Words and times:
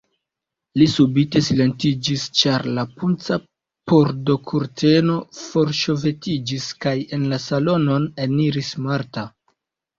Li 0.81 0.85
subite 0.93 1.41
silentiĝis, 1.47 2.23
ĉar 2.39 2.65
la 2.79 2.85
punca 3.03 3.37
pordokurteno 3.93 5.19
forŝovetiĝis 5.43 6.69
kaj 6.87 6.97
en 7.19 7.31
la 7.35 7.43
salonon 7.49 8.13
eniris 8.29 8.77
Marta. 8.91 9.31